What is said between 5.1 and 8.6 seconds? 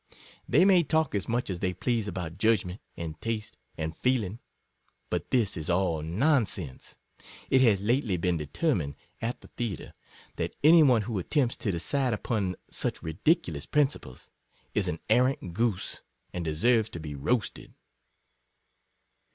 but this is all nonsense. It has lately been de